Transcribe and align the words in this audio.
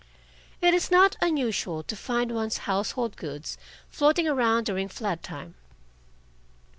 It 0.61 0.73
is 0.73 0.89
not 0.89 1.15
unusual 1.21 1.83
to 1.83 1.95
find 1.95 2.31
one's 2.31 2.57
household 2.65 3.15
goods 3.17 3.59
floating 3.91 4.27
around 4.27 4.65
during 4.65 4.87
flood 4.87 5.21
time. 5.21 5.53